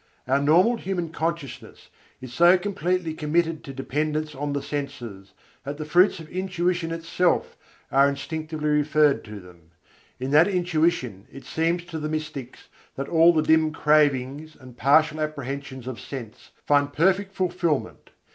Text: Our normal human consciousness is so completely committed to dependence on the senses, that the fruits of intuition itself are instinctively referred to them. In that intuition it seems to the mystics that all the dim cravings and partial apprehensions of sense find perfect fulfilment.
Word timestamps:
Our 0.27 0.41
normal 0.41 0.77
human 0.77 1.09
consciousness 1.11 1.89
is 2.21 2.33
so 2.33 2.57
completely 2.57 3.13
committed 3.13 3.63
to 3.65 3.71
dependence 3.71 4.33
on 4.33 4.53
the 4.53 4.61
senses, 4.63 5.33
that 5.63 5.77
the 5.77 5.85
fruits 5.85 6.19
of 6.19 6.27
intuition 6.29 6.91
itself 6.91 7.55
are 7.91 8.09
instinctively 8.09 8.69
referred 8.69 9.23
to 9.25 9.39
them. 9.39 9.69
In 10.19 10.31
that 10.31 10.47
intuition 10.47 11.27
it 11.31 11.45
seems 11.45 11.85
to 11.85 11.99
the 11.99 12.09
mystics 12.09 12.67
that 12.95 13.09
all 13.09 13.31
the 13.31 13.43
dim 13.43 13.71
cravings 13.73 14.55
and 14.59 14.75
partial 14.75 15.21
apprehensions 15.21 15.85
of 15.85 15.99
sense 15.99 16.49
find 16.65 16.91
perfect 16.93 17.35
fulfilment. 17.35 18.09